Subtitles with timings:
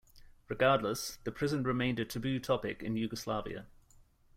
[0.47, 3.67] Regardless, the prison remained a taboo topic in Yugoslavia.